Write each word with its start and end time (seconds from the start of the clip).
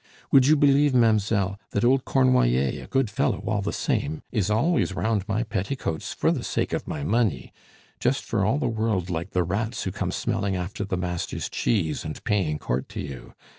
Would 0.31 0.47
you 0.47 0.55
believe, 0.55 0.93
mamz'elle, 0.95 1.59
that 1.73 1.85
old 1.85 2.05
Cornoiller 2.05 2.81
(a 2.83 2.87
good 2.87 3.07
fellow 3.11 3.37
all 3.45 3.61
the 3.61 3.71
same) 3.71 4.23
is 4.31 4.49
always 4.49 4.93
round 4.95 5.27
my 5.27 5.43
petticoats 5.43 6.11
for 6.11 6.31
the 6.31 6.43
sake 6.43 6.73
of 6.73 6.87
my 6.87 7.03
money, 7.03 7.53
just 7.99 8.23
for 8.23 8.43
all 8.43 8.57
the 8.57 8.67
world 8.67 9.11
like 9.11 9.29
the 9.29 9.43
rats 9.43 9.83
who 9.83 9.91
come 9.91 10.09
smelling 10.11 10.55
after 10.55 10.83
the 10.83 10.97
master's 10.97 11.49
cheese 11.49 12.03
and 12.03 12.23
paying 12.23 12.57
court 12.57 12.89
to 12.89 12.99
you? 12.99 13.35